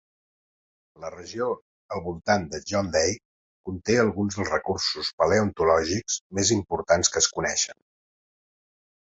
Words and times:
La 1.01 1.09
regió 1.15 1.49
al 1.97 2.01
voltant 2.05 2.47
de 2.53 2.61
John 2.71 2.89
Day 2.95 3.11
conté 3.69 3.99
alguns 4.05 4.39
dels 4.41 4.51
recursos 4.55 5.13
paleontològics 5.21 6.19
més 6.41 6.55
importants 6.57 7.15
que 7.15 7.23
es 7.27 7.31
coneixen. 7.39 7.81